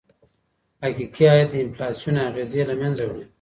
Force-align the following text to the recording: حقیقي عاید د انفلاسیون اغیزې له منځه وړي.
حقیقي 0.83 1.23
عاید 1.31 1.49
د 1.51 1.55
انفلاسیون 1.65 2.15
اغیزې 2.29 2.61
له 2.69 2.75
منځه 2.81 3.03
وړي. 3.07 3.25